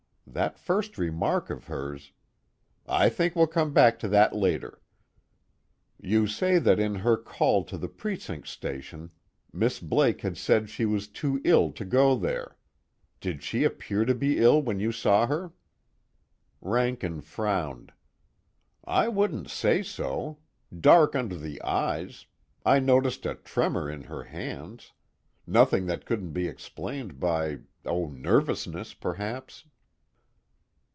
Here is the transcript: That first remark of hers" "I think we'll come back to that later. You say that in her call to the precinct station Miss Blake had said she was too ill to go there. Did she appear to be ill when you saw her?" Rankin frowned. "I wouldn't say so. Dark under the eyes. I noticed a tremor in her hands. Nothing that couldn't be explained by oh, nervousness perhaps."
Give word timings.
That 0.33 0.57
first 0.57 0.97
remark 0.97 1.49
of 1.49 1.65
hers" 1.65 2.13
"I 3.05 3.09
think 3.09 3.35
we'll 3.35 3.47
come 3.47 3.73
back 3.73 3.99
to 3.99 4.07
that 4.07 4.33
later. 4.33 4.81
You 6.01 6.25
say 6.25 6.57
that 6.57 6.79
in 6.79 6.95
her 6.95 7.17
call 7.17 7.65
to 7.65 7.77
the 7.77 7.89
precinct 7.89 8.47
station 8.47 9.11
Miss 9.51 9.81
Blake 9.81 10.21
had 10.21 10.37
said 10.37 10.69
she 10.69 10.85
was 10.85 11.09
too 11.09 11.41
ill 11.43 11.73
to 11.73 11.83
go 11.83 12.15
there. 12.15 12.55
Did 13.19 13.43
she 13.43 13.65
appear 13.65 14.05
to 14.05 14.15
be 14.15 14.37
ill 14.37 14.61
when 14.61 14.79
you 14.79 14.93
saw 14.93 15.27
her?" 15.27 15.51
Rankin 16.61 17.19
frowned. 17.19 17.91
"I 18.85 19.09
wouldn't 19.09 19.49
say 19.49 19.83
so. 19.83 20.37
Dark 20.73 21.13
under 21.13 21.35
the 21.37 21.61
eyes. 21.61 22.25
I 22.65 22.79
noticed 22.79 23.25
a 23.25 23.35
tremor 23.35 23.89
in 23.89 24.03
her 24.03 24.23
hands. 24.23 24.93
Nothing 25.45 25.87
that 25.87 26.05
couldn't 26.05 26.31
be 26.31 26.47
explained 26.47 27.19
by 27.19 27.59
oh, 27.83 28.07
nervousness 28.07 28.93
perhaps." 28.93 29.65